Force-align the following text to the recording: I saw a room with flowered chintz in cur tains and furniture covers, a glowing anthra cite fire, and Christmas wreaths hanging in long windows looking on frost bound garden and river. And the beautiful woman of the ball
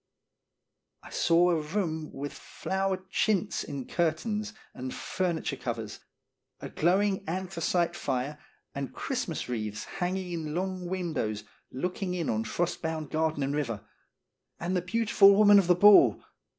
I 1.03 1.11
saw 1.11 1.51
a 1.51 1.61
room 1.61 2.11
with 2.11 2.33
flowered 2.33 3.11
chintz 3.11 3.63
in 3.63 3.85
cur 3.85 4.11
tains 4.13 4.51
and 4.73 4.91
furniture 4.91 5.57
covers, 5.57 5.99
a 6.59 6.69
glowing 6.69 7.23
anthra 7.27 7.61
cite 7.61 7.95
fire, 7.95 8.39
and 8.73 8.95
Christmas 8.95 9.47
wreaths 9.47 9.83
hanging 9.83 10.31
in 10.31 10.55
long 10.55 10.87
windows 10.87 11.43
looking 11.71 12.17
on 12.31 12.45
frost 12.45 12.81
bound 12.81 13.11
garden 13.11 13.43
and 13.43 13.55
river. 13.55 13.85
And 14.59 14.75
the 14.75 14.81
beautiful 14.81 15.35
woman 15.35 15.59
of 15.59 15.67
the 15.67 15.75
ball 15.75 16.19